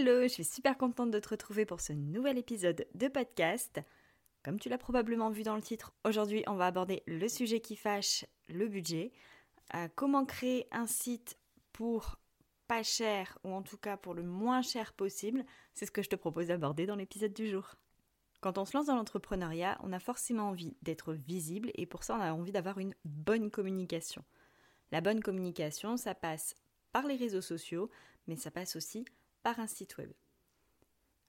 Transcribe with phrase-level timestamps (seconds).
[0.00, 3.82] Hello, je suis super contente de te retrouver pour ce nouvel épisode de podcast.
[4.42, 7.76] Comme tu l'as probablement vu dans le titre, aujourd'hui on va aborder le sujet qui
[7.76, 9.12] fâche, le budget.
[9.74, 11.36] Euh, comment créer un site
[11.74, 12.16] pour
[12.66, 15.44] pas cher, ou en tout cas pour le moins cher possible,
[15.74, 17.74] c'est ce que je te propose d'aborder dans l'épisode du jour.
[18.40, 22.16] Quand on se lance dans l'entrepreneuriat, on a forcément envie d'être visible et pour ça
[22.16, 24.24] on a envie d'avoir une bonne communication.
[24.92, 26.54] La bonne communication, ça passe
[26.90, 27.90] par les réseaux sociaux,
[28.26, 29.04] mais ça passe aussi
[29.42, 30.12] par un site web.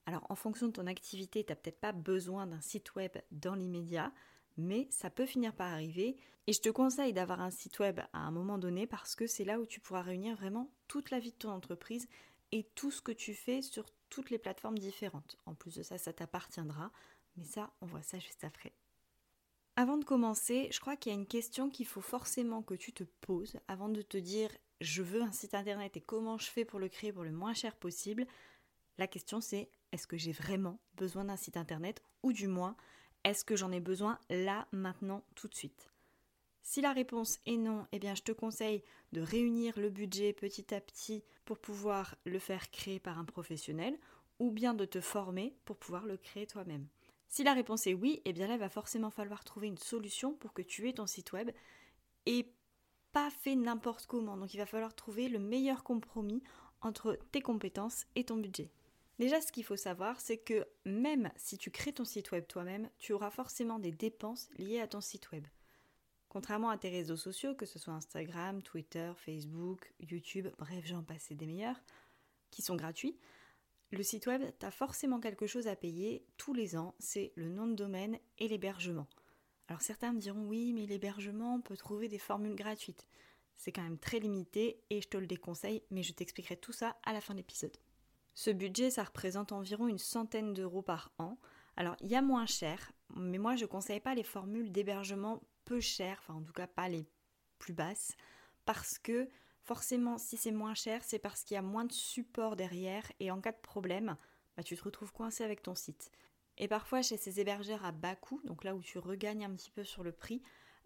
[0.06, 3.56] Alors en fonction de ton activité, tu n'as peut-être pas besoin d'un site web dans
[3.56, 4.12] l'immédiat,
[4.58, 6.17] mais ça peut finir par arriver.
[6.48, 9.45] Et je te conseille d'avoir un site web à un moment donné parce que c'est
[9.45, 12.08] là où tu pourras réunir vraiment toute la vie de ton entreprise
[12.52, 15.38] et tout ce que tu fais sur toutes les plateformes différentes.
[15.45, 16.92] En plus de ça, ça t'appartiendra,
[17.38, 18.73] mais ça, on voit ça juste après.
[19.78, 22.92] Avant de commencer, je crois qu'il y a une question qu'il faut forcément que tu
[22.92, 24.50] te poses avant de te dire
[24.82, 27.54] je veux un site internet et comment je fais pour le créer pour le moins
[27.54, 28.26] cher possible.
[28.98, 32.76] La question c'est est-ce que j'ai vraiment besoin d'un site internet ou du moins
[33.23, 35.92] est-ce que j'en ai besoin là, maintenant, tout de suite?
[36.64, 40.73] Si la réponse est non, eh bien je te conseille de réunir le budget petit
[40.73, 43.98] à petit pour pouvoir le faire créer par un professionnel
[44.40, 46.88] ou bien de te former pour pouvoir le créer toi-même.
[47.30, 50.34] Si la réponse est oui, eh bien là, il va forcément falloir trouver une solution
[50.34, 51.52] pour que tu aies ton site web
[52.26, 52.52] et
[53.14, 54.38] pas fait n'importe comment.
[54.38, 56.44] Donc il va falloir trouver le meilleur compromis
[56.81, 58.72] entre tes compétences et ton budget.
[59.20, 62.89] Déjà, ce qu'il faut savoir, c'est que même si tu crées ton site web toi-même,
[62.98, 65.45] tu auras forcément des dépenses liées à ton site web.
[66.27, 71.32] Contrairement à tes réseaux sociaux, que ce soit Instagram, Twitter, Facebook, YouTube, bref, j'en passe
[71.32, 71.80] des meilleurs,
[72.49, 73.20] qui sont gratuits,
[73.92, 77.67] le site web, tu forcément quelque chose à payer tous les ans, c'est le nom
[77.67, 79.08] de domaine et l'hébergement.
[79.71, 83.08] Alors certains me diront oui, mais l'hébergement, on peut trouver des formules gratuites.
[83.55, 86.98] C'est quand même très limité et je te le déconseille, mais je t'expliquerai tout ça
[87.04, 87.77] à la fin de l'épisode.
[88.33, 91.37] Ce budget, ça représente environ une centaine d'euros par an.
[91.77, 95.42] Alors, il y a moins cher, mais moi, je ne conseille pas les formules d'hébergement
[95.64, 97.08] peu chères, enfin, en tout cas, pas les
[97.58, 98.11] plus basses,
[98.65, 99.30] parce que
[99.61, 103.31] forcément, si c'est moins cher, c'est parce qu'il y a moins de support derrière et
[103.31, 104.17] en cas de problème,
[104.58, 106.11] bah, tu te retrouves coincé avec ton site.
[106.58, 109.72] Et parfois, chez ces hébergeurs à bas coût, donc là où tu regagnes un petit
[109.72, 110.42] peu sur le prix,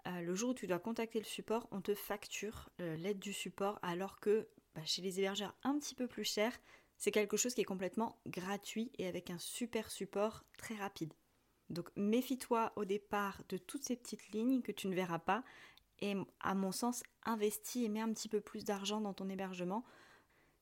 [0.08, 3.34] euh, le jour où tu dois contacter le support, on te facture euh, l'aide du
[3.34, 6.58] support, alors que bah, chez les hébergeurs un petit peu plus chers,
[6.98, 11.14] c'est quelque chose qui est complètement gratuit et avec un super support très rapide.
[11.70, 15.44] Donc méfie-toi au départ de toutes ces petites lignes que tu ne verras pas
[16.00, 19.84] et à mon sens investis et mets un petit peu plus d'argent dans ton hébergement.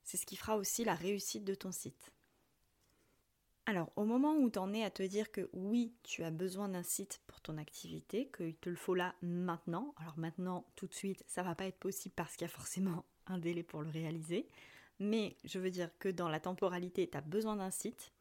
[0.02, 2.13] C'est ce qui fera aussi la réussite de ton site.
[3.66, 6.68] Alors au moment où tu en es à te dire que oui, tu as besoin
[6.68, 10.92] d'un site pour ton activité, qu'il te le faut là maintenant, alors maintenant tout de
[10.92, 13.88] suite ça va pas être possible parce qu'il y a forcément un délai pour le
[13.88, 14.46] réaliser,
[14.98, 18.12] mais je veux dire que dans la temporalité, tu as besoin d'un site,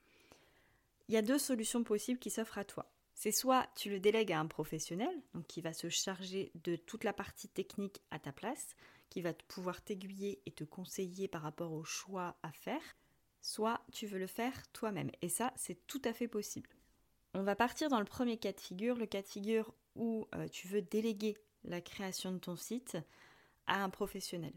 [1.10, 2.90] il y a deux solutions possibles qui s'offrent à toi.
[3.14, 7.04] C'est soit tu le délègues à un professionnel, donc qui va se charger de toute
[7.04, 8.76] la partie technique à ta place,
[9.10, 12.82] qui va pouvoir t'aiguiller et te conseiller par rapport au choix à faire,
[13.44, 15.12] soit tu veux le faire toi-même.
[15.22, 16.70] Et ça, c'est tout à fait possible.
[17.36, 20.48] On va partir dans le premier cas de figure, le cas de figure où euh,
[20.48, 22.98] tu veux déléguer la création de ton site
[23.68, 24.54] à un professionnel.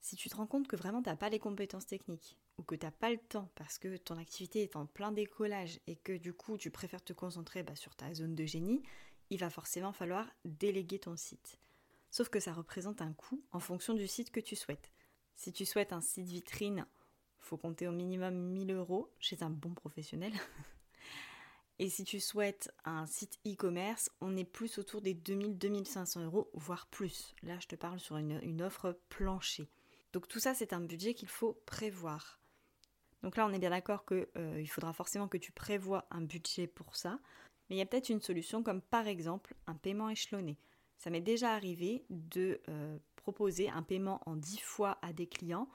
[0.00, 2.74] Si tu te rends compte que vraiment tu n'as pas les compétences techniques ou que
[2.74, 6.16] tu n'as pas le temps parce que ton activité est en plein décollage et que
[6.16, 8.82] du coup tu préfères te concentrer bah, sur ta zone de génie,
[9.30, 11.58] il va forcément falloir déléguer ton site.
[12.10, 14.92] Sauf que ça représente un coût en fonction du site que tu souhaites.
[15.34, 16.86] Si tu souhaites un site vitrine,
[17.46, 20.32] faut compter au minimum 1000 euros chez un bon professionnel.
[21.78, 26.86] Et si tu souhaites un site e-commerce, on est plus autour des 2000-2500 euros, voire
[26.86, 27.34] plus.
[27.42, 29.68] Là, je te parle sur une, offre planchée.
[30.12, 32.40] Donc tout ça, c'est un budget qu'il faut prévoir.
[33.22, 36.66] Donc là, on est bien d'accord qu'il euh, faudra forcément que tu prévois un budget
[36.66, 37.18] pour ça.
[37.68, 40.56] Mais il y a peut-être une solution comme par exemple un paiement échelonné.
[40.96, 45.68] Ça m'est déjà arrivé de euh, proposer un paiement en 10 fois à des clients.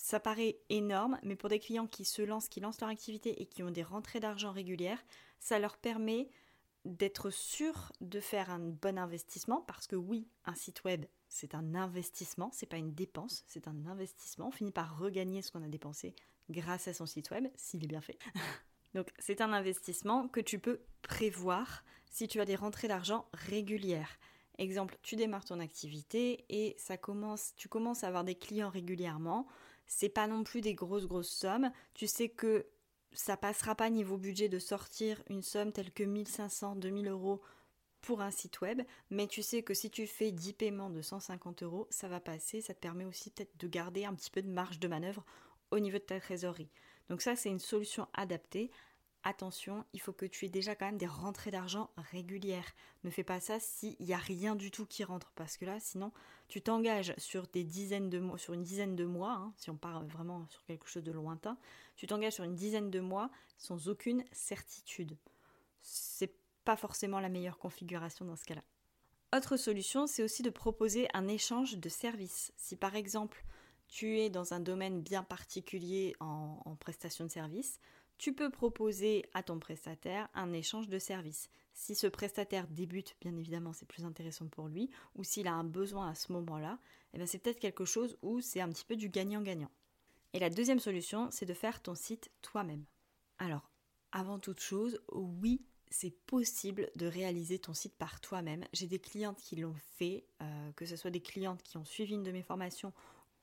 [0.00, 3.46] Ça paraît énorme, mais pour des clients qui se lancent, qui lancent leur activité et
[3.46, 5.04] qui ont des rentrées d'argent régulières,
[5.40, 6.30] ça leur permet
[6.84, 11.74] d'être sûr de faire un bon investissement parce que oui, un site web, c'est un
[11.74, 14.46] investissement, c'est pas une dépense, c'est un investissement.
[14.46, 16.14] On finit par regagner ce qu'on a dépensé
[16.48, 18.18] grâce à son site web, s'il est bien fait.
[18.94, 24.16] Donc c'est un investissement que tu peux prévoir si tu as des rentrées d'argent régulières.
[24.58, 29.48] Exemple, tu démarres ton activité et ça commence, tu commences à avoir des clients régulièrement.
[29.88, 31.72] C'est pas non plus des grosses grosses sommes.
[31.94, 32.66] Tu sais que
[33.12, 37.42] ça passera pas niveau budget de sortir une somme telle que 1500, 2000 euros
[38.00, 41.64] pour un site web, mais tu sais que si tu fais 10 paiements de 150
[41.64, 44.48] euros, ça va passer, ça te permet aussi peut-être de garder un petit peu de
[44.48, 45.24] marge de manœuvre
[45.70, 46.70] au niveau de ta trésorerie.
[47.08, 48.70] Donc ça, c'est une solution adaptée.
[49.24, 52.72] Attention, il faut que tu aies déjà quand même des rentrées d'argent régulières.
[53.04, 55.80] Ne fais pas ça s'il n'y a rien du tout qui rentre, parce que là,
[55.80, 56.12] sinon,
[56.46, 59.76] tu t'engages sur des dizaines de mois, sur une dizaine de mois, hein, si on
[59.76, 61.58] part vraiment sur quelque chose de lointain,
[61.96, 65.16] tu t'engages sur une dizaine de mois sans aucune certitude.
[65.82, 66.32] C'est
[66.64, 68.62] pas forcément la meilleure configuration dans ce cas-là.
[69.36, 72.52] Autre solution, c'est aussi de proposer un échange de services.
[72.56, 73.44] Si par exemple
[73.88, 77.80] tu es dans un domaine bien particulier en, en prestation de services,
[78.18, 81.48] tu peux proposer à ton prestataire un échange de services.
[81.72, 85.64] Si ce prestataire débute, bien évidemment, c'est plus intéressant pour lui, ou s'il a un
[85.64, 86.78] besoin à ce moment-là,
[87.14, 89.70] eh c'est peut-être quelque chose où c'est un petit peu du gagnant-gagnant.
[90.32, 92.84] Et la deuxième solution, c'est de faire ton site toi-même.
[93.38, 93.70] Alors,
[94.10, 98.64] avant toute chose, oui, c'est possible de réaliser ton site par toi-même.
[98.72, 102.14] J'ai des clientes qui l'ont fait, euh, que ce soit des clientes qui ont suivi
[102.14, 102.92] une de mes formations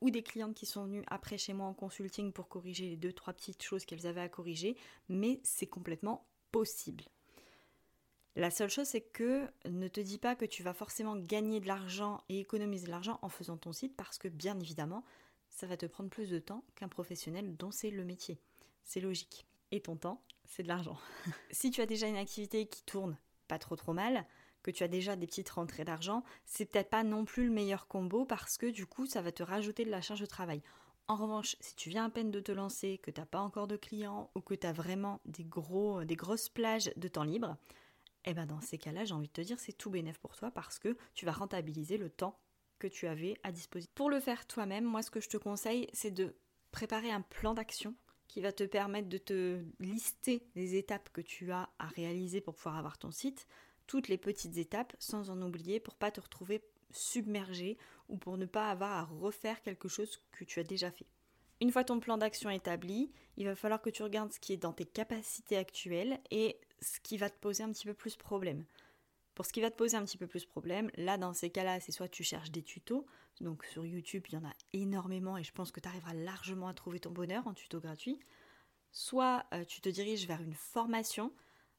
[0.01, 3.13] ou des clientes qui sont venues après chez moi en consulting pour corriger les deux,
[3.13, 4.77] trois petites choses qu'elles avaient à corriger,
[5.09, 7.03] mais c'est complètement possible.
[8.37, 11.67] La seule chose, c'est que ne te dis pas que tu vas forcément gagner de
[11.67, 15.05] l'argent et économiser de l'argent en faisant ton site parce que bien évidemment,
[15.49, 18.37] ça va te prendre plus de temps qu'un professionnel dont c'est le métier.
[18.83, 19.47] C'est logique.
[19.71, 20.97] Et ton temps, c'est de l'argent.
[21.51, 24.25] si tu as déjà une activité qui tourne pas trop trop mal,
[24.65, 27.87] que tu as déjà des petites rentrées d'argent, c'est peut-être pas non plus le meilleur
[27.87, 30.63] combo parce que du coup, ça va te rajouter de la charge de travail.
[31.07, 33.67] En revanche, si tu viens à peine de te lancer, que tu n'as pas encore
[33.67, 37.57] de clients ou que tu as vraiment des, gros, des grosses plages de temps libre,
[38.25, 40.49] eh ben dans ces cas-là, j'ai envie de te dire, c'est tout bénéf pour toi
[40.49, 42.39] parce que tu vas rentabiliser le temps
[42.79, 43.91] que tu avais à disposition.
[43.93, 46.35] Pour le faire toi-même, moi ce que je te conseille, c'est de
[46.71, 47.93] préparer un plan d'action
[48.27, 52.55] qui va te permettre de te lister les étapes que tu as à réaliser pour
[52.55, 53.45] pouvoir avoir ton site,
[53.87, 56.61] toutes les petites étapes sans en oublier pour pas te retrouver
[56.91, 57.77] submergé
[58.09, 61.07] ou pour ne pas avoir à refaire quelque chose que tu as déjà fait.
[61.61, 64.57] Une fois ton plan d'action établi, il va falloir que tu regardes ce qui est
[64.57, 68.65] dans tes capacités actuelles et ce qui va te poser un petit peu plus problème.
[69.35, 71.79] Pour ce qui va te poser un petit peu plus problème, là dans ces cas-là,
[71.79, 73.05] c'est soit tu cherches des tutos,
[73.41, 76.67] donc sur YouTube il y en a énormément et je pense que tu arriveras largement
[76.67, 78.19] à trouver ton bonheur en tuto gratuit,
[78.91, 81.33] soit euh, tu te diriges vers une formation.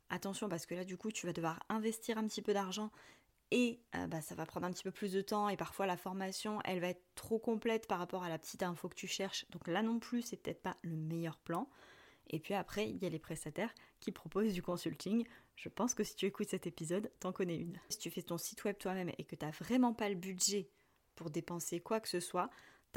[0.09, 2.91] Attention parce que là du coup tu vas devoir investir un petit peu d'argent
[3.51, 5.97] et euh, bah, ça va prendre un petit peu plus de temps et parfois la
[5.97, 9.47] formation elle va être trop complète par rapport à la petite info que tu cherches.
[9.51, 11.69] Donc là non plus c'est peut-être pas le meilleur plan.
[12.29, 15.25] Et puis après il y a les prestataires qui proposent du consulting.
[15.57, 17.79] Je pense que si tu écoutes cet épisode t'en connais une.
[17.89, 20.71] Si tu fais ton site web toi-même et que tu n'as vraiment pas le budget
[21.15, 22.51] pour dépenser quoi que ce soit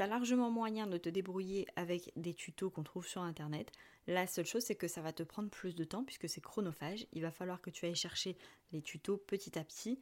[0.06, 3.72] largement moyen de te débrouiller avec des tutos qu'on trouve sur internet.
[4.06, 7.06] La seule chose c'est que ça va te prendre plus de temps puisque c'est chronophage.
[7.12, 8.36] Il va falloir que tu ailles chercher
[8.72, 10.00] les tutos petit à petit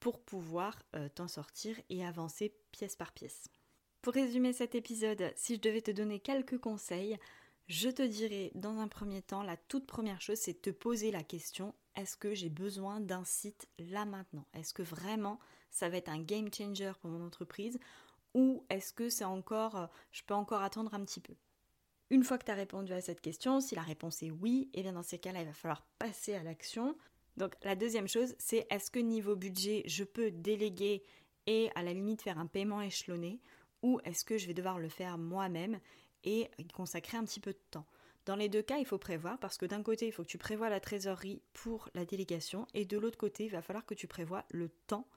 [0.00, 3.48] pour pouvoir euh, t'en sortir et avancer pièce par pièce.
[4.00, 7.16] Pour résumer cet épisode, si je devais te donner quelques conseils,
[7.68, 11.12] je te dirais dans un premier temps, la toute première chose, c'est de te poser
[11.12, 14.46] la question, est-ce que j'ai besoin d'un site là maintenant?
[14.54, 15.38] Est-ce que vraiment
[15.70, 17.78] ça va être un game changer pour mon entreprise?
[18.34, 21.34] Ou est-ce que c'est encore, euh, je peux encore attendre un petit peu?
[22.10, 24.80] Une fois que tu as répondu à cette question, si la réponse est oui, et
[24.80, 26.96] eh bien dans ces cas-là, il va falloir passer à l'action.
[27.36, 31.02] Donc la deuxième chose, c'est est-ce que niveau budget, je peux déléguer
[31.46, 33.40] et à la limite faire un paiement échelonné
[33.82, 35.80] ou est-ce que je vais devoir le faire moi-même
[36.24, 37.86] et consacrer un petit peu de temps?
[38.26, 40.38] Dans les deux cas, il faut prévoir parce que d'un côté, il faut que tu
[40.38, 44.06] prévois la trésorerie pour la délégation et de l'autre côté, il va falloir que tu
[44.06, 45.08] prévois le temps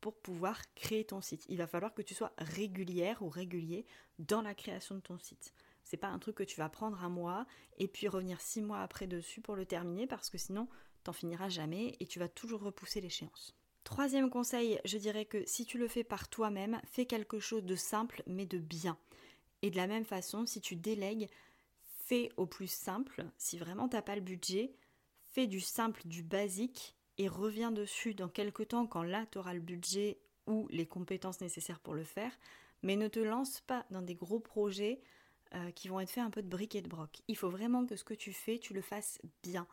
[0.00, 1.44] pour pouvoir créer ton site.
[1.48, 3.86] Il va falloir que tu sois régulière ou régulier
[4.18, 5.52] dans la création de ton site.
[5.84, 7.46] C'est pas un truc que tu vas prendre un mois
[7.78, 10.68] et puis revenir six mois après dessus pour le terminer parce que sinon
[11.02, 13.56] t'en finiras jamais et tu vas toujours repousser l'échéance.
[13.84, 17.74] Troisième conseil, je dirais que si tu le fais par toi-même, fais quelque chose de
[17.74, 18.98] simple mais de bien.
[19.62, 21.28] Et de la même façon, si tu délègues,
[22.04, 23.24] fais au plus simple.
[23.38, 24.74] Si vraiment t'as pas le budget,
[25.32, 29.54] fais du simple, du basique et reviens dessus dans quelques temps quand là tu auras
[29.54, 32.32] le budget ou les compétences nécessaires pour le faire.
[32.82, 35.00] Mais ne te lance pas dans des gros projets
[35.54, 37.22] euh, qui vont être faits un peu de briques et de broc.
[37.26, 39.66] Il faut vraiment que ce que tu fais, tu le fasses bien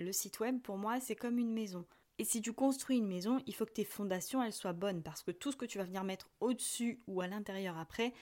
[0.00, 1.84] le site web, pour moi, c'est comme une maison.
[2.18, 5.22] Et si tu construis une maison, il faut que tes fondations elles soient bonnes parce
[5.22, 8.12] que tout ce que tu vas venir mettre au-dessus ou à l'intérieur après,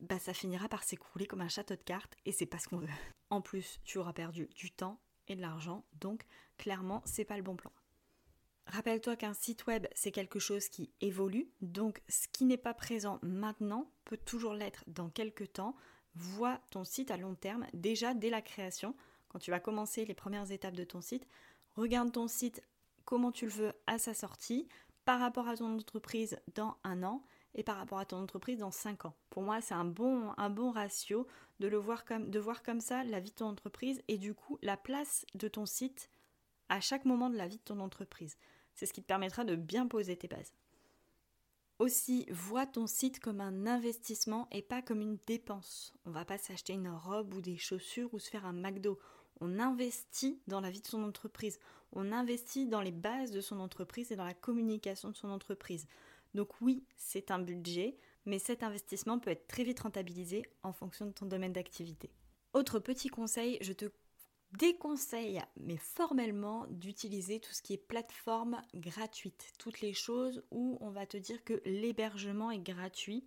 [0.00, 2.78] bah ça finira par s'écrouler comme un château de cartes et c'est pas ce qu'on
[2.78, 2.88] veut.
[3.30, 6.26] En plus, tu auras perdu du temps et de l'argent, donc
[6.58, 7.72] clairement, c'est pas le bon plan.
[8.66, 13.20] Rappelle-toi qu'un site web, c'est quelque chose qui évolue, donc ce qui n'est pas présent
[13.22, 15.76] maintenant peut toujours l'être dans quelques temps.
[16.14, 18.96] Vois ton site à long terme, déjà dès la création,
[19.28, 21.28] quand tu vas commencer les premières étapes de ton site.
[21.74, 22.62] Regarde ton site,
[23.04, 24.68] comment tu le veux à sa sortie,
[25.04, 27.22] par rapport à ton entreprise dans un an
[27.54, 29.14] et par rapport à ton entreprise dans cinq ans.
[29.30, 31.26] Pour moi, c'est un bon, un bon ratio
[31.60, 34.34] de, le voir comme, de voir comme ça la vie de ton entreprise et du
[34.34, 36.10] coup la place de ton site
[36.68, 38.36] à chaque moment de la vie de ton entreprise.
[38.76, 40.52] C'est ce qui te permettra de bien poser tes bases.
[41.78, 45.94] Aussi, vois ton site comme un investissement et pas comme une dépense.
[46.06, 48.98] On va pas s'acheter une robe ou des chaussures ou se faire un McDo.
[49.40, 51.58] On investit dans la vie de son entreprise.
[51.92, 55.86] On investit dans les bases de son entreprise et dans la communication de son entreprise.
[56.34, 61.06] Donc oui, c'est un budget, mais cet investissement peut être très vite rentabilisé en fonction
[61.06, 62.10] de ton domaine d'activité.
[62.54, 63.86] Autre petit conseil, je te
[64.52, 69.52] déconseille, mais formellement, d'utiliser tout ce qui est plateforme gratuite.
[69.58, 73.26] Toutes les choses où on va te dire que l'hébergement est gratuit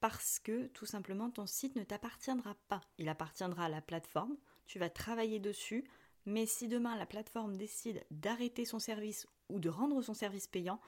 [0.00, 2.80] parce que tout simplement ton site ne t'appartiendra pas.
[2.98, 5.84] Il appartiendra à la plateforme, tu vas travailler dessus,
[6.26, 10.80] mais si demain la plateforme décide d'arrêter son service ou de rendre son service payant,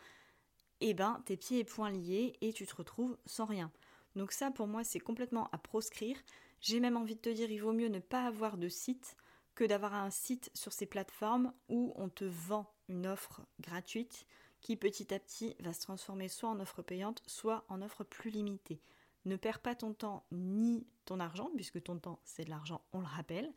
[0.80, 3.72] eh ben tes pieds et poings liés et tu te retrouves sans rien.
[4.16, 6.16] Donc ça pour moi c'est complètement à proscrire.
[6.60, 9.16] J'ai même envie de te dire il vaut mieux ne pas avoir de site
[9.54, 14.26] que d'avoir un site sur ces plateformes où on te vend une offre gratuite
[14.60, 18.30] qui petit à petit va se transformer soit en offre payante, soit en offre plus
[18.30, 18.80] limitée.
[19.24, 23.00] Ne perds pas ton temps ni ton argent, puisque ton temps c'est de l'argent, on
[23.00, 23.52] le rappelle,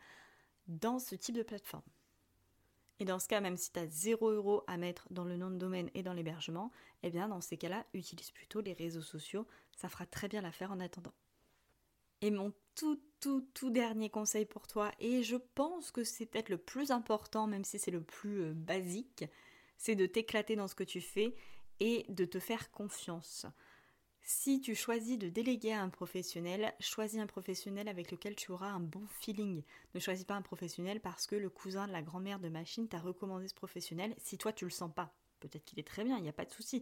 [0.67, 1.83] dans ce type de plateforme.
[2.99, 5.49] Et dans ce cas, même si tu as 0 euros à mettre dans le nom
[5.49, 6.71] de domaine et dans l'hébergement,
[7.01, 10.71] eh bien dans ces cas-là, utilise plutôt les réseaux sociaux, ça fera très bien l'affaire
[10.71, 11.13] en attendant.
[12.21, 16.49] Et mon tout, tout, tout dernier conseil pour toi, et je pense que c'est peut-être
[16.49, 19.25] le plus important, même si c'est le plus euh, basique,
[19.77, 21.35] c'est de t'éclater dans ce que tu fais
[21.79, 23.45] et de te faire confiance.
[24.25, 28.69] Si tu choisis de déléguer à un professionnel, choisis un professionnel avec lequel tu auras
[28.69, 29.63] un bon feeling.
[29.93, 32.99] Ne choisis pas un professionnel parce que le cousin de la grand-mère de machine t'a
[32.99, 35.13] recommandé ce professionnel si toi tu le sens pas.
[35.41, 36.81] Peut-être qu'il est très bien, il n'y a pas de souci.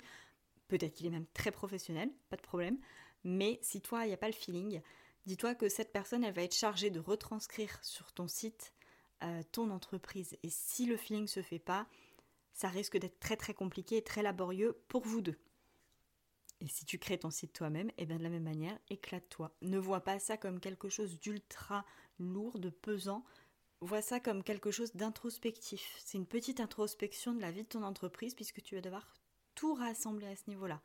[0.68, 2.78] Peut-être qu'il est même très professionnel, pas de problème.
[3.24, 4.82] Mais si toi, il n'y a pas le feeling,
[5.26, 8.74] dis-toi que cette personne, elle va être chargée de retranscrire sur ton site
[9.24, 10.38] euh, ton entreprise.
[10.44, 11.88] Et si le feeling se fait pas,
[12.54, 15.38] ça risque d'être très très compliqué et très laborieux pour vous deux.
[16.60, 19.56] Et si tu crées ton site toi-même, et eh bien de la même manière, éclate-toi.
[19.62, 21.86] Ne vois pas ça comme quelque chose d'ultra
[22.20, 23.24] lourd, de pesant.
[23.80, 25.96] Vois ça comme quelque chose d'introspectif.
[26.04, 29.14] C'est une petite introspection de la vie de ton entreprise puisque tu vas devoir
[29.56, 30.82] tout rassembler à ce niveau-là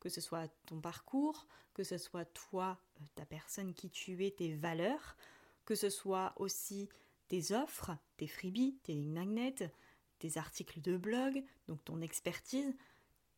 [0.00, 2.78] que ce soit ton parcours, que ce soit toi,
[3.14, 5.16] ta personne qui tu es, tes valeurs,
[5.64, 6.88] que ce soit aussi
[7.28, 9.70] tes offres, tes freebies, tes lignes magnets,
[10.18, 12.74] tes articles de blog, donc ton expertise,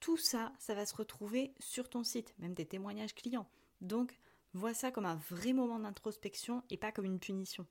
[0.01, 3.49] tout ça, ça va se retrouver sur ton site, même tes témoignages clients.
[3.81, 4.19] Donc,
[4.55, 7.67] vois ça comme un vrai moment d'introspection et pas comme une punition.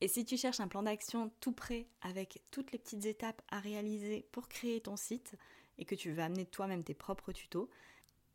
[0.00, 3.58] Et si tu cherches un plan d'action tout prêt avec toutes les petites étapes à
[3.58, 5.34] réaliser pour créer ton site
[5.76, 7.68] et que tu veux amener toi-même tes propres tutos,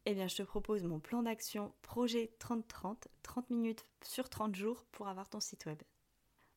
[0.06, 4.86] eh bien je te propose mon plan d'action projet 30-30, 30 minutes sur 30 jours
[4.92, 5.82] pour avoir ton site web.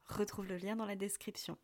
[0.07, 1.59] Retrouve le lien dans la description.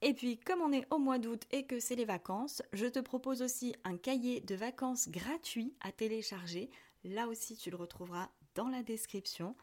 [0.00, 3.00] Et puis, comme on est au mois d'août et que c'est les vacances, je te
[3.00, 6.70] propose aussi un cahier de vacances gratuit à télécharger.
[7.02, 9.56] Là aussi, tu le retrouveras dans la description.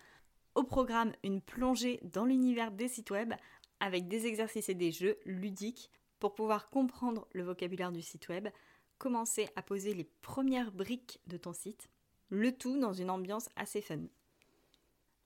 [0.54, 3.34] Au programme, une plongée dans l'univers des sites web
[3.80, 8.50] avec des exercices et des jeux ludiques pour pouvoir comprendre le vocabulaire du site web,
[8.98, 11.90] commencer à poser les premières briques de ton site,
[12.30, 14.00] le tout dans une ambiance assez fun.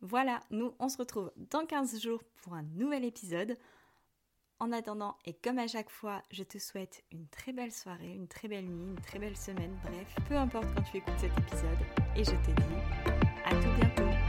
[0.01, 3.57] Voilà, nous on se retrouve dans 15 jours pour un nouvel épisode.
[4.61, 8.27] En attendant, et comme à chaque fois, je te souhaite une très belle soirée, une
[8.27, 11.79] très belle nuit, une très belle semaine, bref, peu importe quand tu écoutes cet épisode,
[12.17, 14.28] et je te dis à tout bientôt